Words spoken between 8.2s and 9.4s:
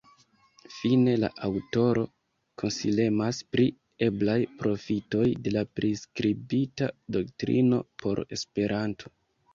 Esperanto.